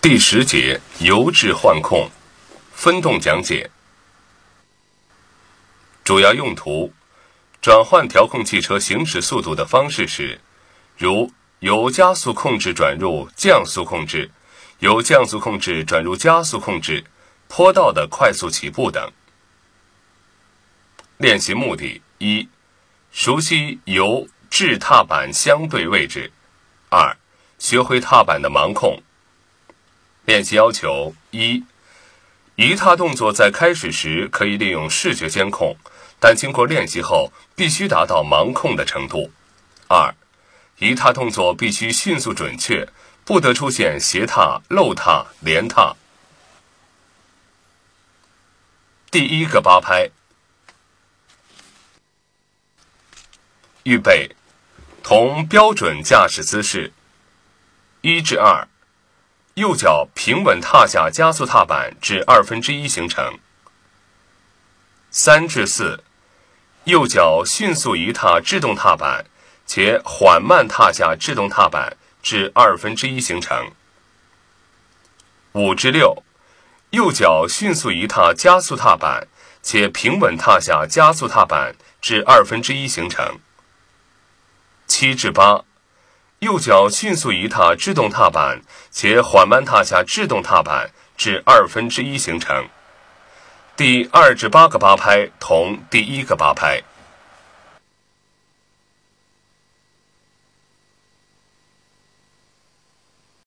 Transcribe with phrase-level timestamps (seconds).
[0.00, 2.08] 第十节油质换控，
[2.72, 3.68] 分动讲解。
[6.04, 6.92] 主要用途：
[7.60, 10.40] 转换调控汽车行驶速度的方式是，
[10.96, 14.30] 如由加速控制转入降速控制，
[14.78, 17.04] 由降速控制转入加速控制，
[17.48, 19.10] 坡道的快速起步等。
[21.16, 22.48] 练习目的：一、
[23.10, 26.30] 熟悉油质踏板相对位置；
[26.88, 27.16] 二、
[27.58, 29.02] 学会踏板的盲控。
[30.28, 31.64] 练习要求：一、
[32.56, 35.74] 移踏动作在开始时可以利用视觉监控。
[36.20, 39.30] 但经过练习后，必须达到盲控的程度。
[39.86, 40.14] 二，
[40.80, 42.86] 移踏动作必须迅速准确，
[43.24, 45.96] 不得出现斜踏、漏踏、连踏。
[49.10, 50.10] 第一个八拍，
[53.84, 54.36] 预备，
[55.02, 56.92] 同标准驾驶姿势。
[58.02, 58.68] 一至二，
[59.58, 63.40] 右脚平稳踏下加速踏板至二分之一行程。
[65.10, 66.04] 三至四。
[66.84, 69.26] 右脚迅速移踏制动踏板，
[69.66, 73.72] 且缓慢踏下制动踏板至二分之一行程。
[75.52, 76.22] 五至六，
[76.90, 79.26] 右脚迅速移踏加速踏板，
[79.60, 83.40] 且平稳踏下加速踏板至二分之一行程。
[84.86, 85.64] 七至八，
[86.40, 88.60] 右脚迅速移踏制动踏板，
[88.92, 92.68] 且缓慢踏下制动踏板至二分之一行程。
[93.76, 96.80] 第二至八个八拍同第一个八拍。